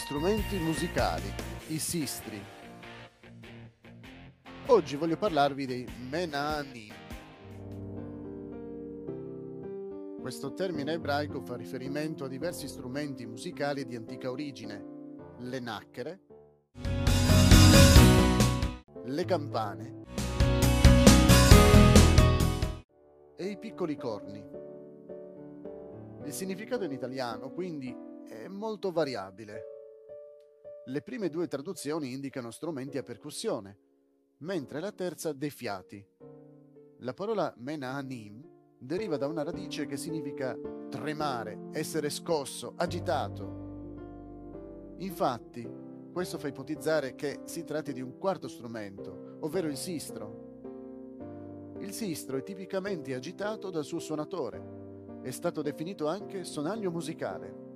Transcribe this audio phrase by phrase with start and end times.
[0.00, 1.30] strumenti musicali,
[1.68, 2.42] i sistri.
[4.68, 6.94] Oggi voglio parlarvi dei Menanim.
[10.20, 14.84] Questo termine ebraico fa riferimento a diversi strumenti musicali di antica origine,
[15.40, 16.20] le nacchere,
[19.04, 20.02] le campane
[23.36, 24.42] e i piccoli corni.
[26.24, 27.94] Il significato in italiano, quindi,
[28.26, 29.78] è molto variabile.
[30.86, 33.78] Le prime due traduzioni indicano strumenti a percussione,
[34.38, 36.04] mentre la terza dei fiati.
[37.00, 38.42] La parola menanim
[38.78, 40.56] deriva da una radice che significa
[40.88, 44.94] tremare, essere scosso, agitato.
[44.98, 45.68] Infatti,
[46.10, 51.76] questo fa ipotizzare che si tratti di un quarto strumento, ovvero il sistro.
[51.80, 55.20] Il sistro è tipicamente agitato dal suo suonatore.
[55.22, 57.69] È stato definito anche sonaglio musicale.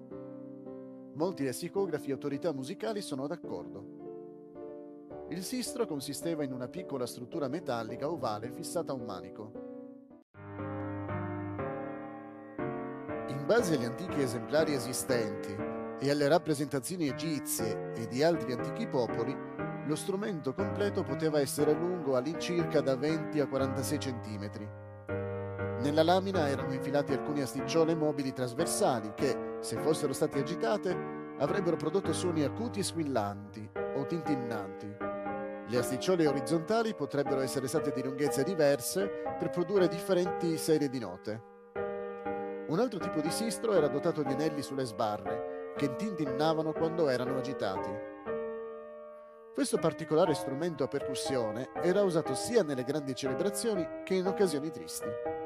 [1.15, 5.27] Molti lessicografi e autorità musicali sono d'accordo.
[5.29, 9.53] Il sistro consisteva in una piccola struttura metallica ovale fissata a un manico.
[13.29, 15.55] In base agli antichi esemplari esistenti
[16.01, 19.37] e alle rappresentazioni egizie e di altri antichi popoli,
[19.87, 24.84] lo strumento completo poteva essere lungo all'incirca da 20 a 46 cm.
[25.85, 32.11] Nella lamina erano infilati alcuni asticciole mobili trasversali che, se fossero state agitate, avrebbero prodotto
[32.15, 34.97] suoni acuti e squillanti o tintinnanti.
[35.67, 41.43] Le asticciole orizzontali potrebbero essere state di lunghezze diverse per produrre differenti serie di note.
[42.69, 47.37] Un altro tipo di sistro era dotato di anelli sulle sbarre, che tintinnavano quando erano
[47.37, 47.91] agitati.
[49.53, 55.43] Questo particolare strumento a percussione era usato sia nelle grandi celebrazioni che in occasioni tristi.